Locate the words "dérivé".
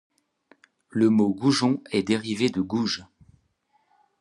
2.01-2.49